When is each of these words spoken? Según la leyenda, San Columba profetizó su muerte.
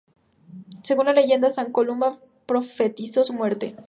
Según 0.81 1.05
la 1.05 1.13
leyenda, 1.13 1.51
San 1.51 1.71
Columba 1.71 2.17
profetizó 2.47 3.23
su 3.23 3.33
muerte. 3.33 3.75